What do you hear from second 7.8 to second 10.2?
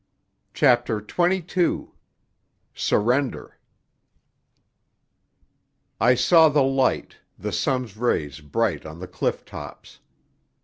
rays bright on the cliff tops.